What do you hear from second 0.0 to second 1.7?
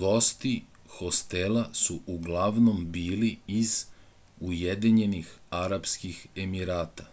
gosti hostela